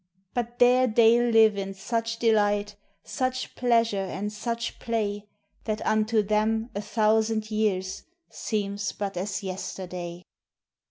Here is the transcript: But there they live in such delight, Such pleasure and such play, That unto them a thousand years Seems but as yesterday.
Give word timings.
But 0.33 0.57
there 0.57 0.87
they 0.87 1.19
live 1.21 1.59
in 1.59 1.75
such 1.75 2.17
delight, 2.17 2.75
Such 3.03 3.53
pleasure 3.53 3.99
and 4.01 4.33
such 4.33 4.79
play, 4.79 5.27
That 5.65 5.85
unto 5.85 6.23
them 6.23 6.71
a 6.73 6.81
thousand 6.81 7.51
years 7.51 8.01
Seems 8.27 8.93
but 8.93 9.15
as 9.15 9.43
yesterday. 9.43 10.23